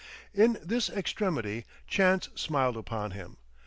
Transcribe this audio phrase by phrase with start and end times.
[0.33, 3.37] In this extremity, Chance smiled upon him.